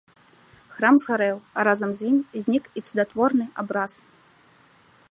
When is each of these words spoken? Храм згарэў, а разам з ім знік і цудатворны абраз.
Храм 0.77 0.95
згарэў, 1.03 1.37
а 1.57 1.65
разам 1.69 1.91
з 1.99 2.09
ім 2.09 2.17
знік 2.47 2.65
і 2.77 2.85
цудатворны 2.87 3.45
абраз. 3.67 3.93